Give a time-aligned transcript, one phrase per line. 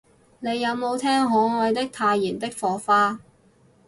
[0.39, 3.19] 你有無聽可愛的太妍的火花